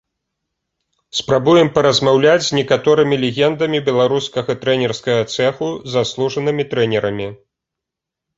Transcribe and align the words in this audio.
Спрабуем 1.17 1.67
паразмаўляць 1.75 2.45
з 2.47 2.57
некаторымі 2.59 3.15
легендамі 3.25 3.83
беларускага 3.91 4.51
трэнерскага 4.65 5.21
цэху, 5.35 5.69
заслужанымі 5.99 6.63
трэнерамі. 6.75 7.27